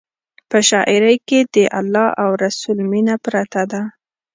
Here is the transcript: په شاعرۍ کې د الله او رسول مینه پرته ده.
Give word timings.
په 0.49 0.57
شاعرۍ 0.69 1.17
کې 1.27 1.39
د 1.53 1.55
الله 1.79 2.07
او 2.23 2.29
رسول 2.43 2.77
مینه 2.91 3.15
پرته 3.25 3.61
ده. 3.71 3.81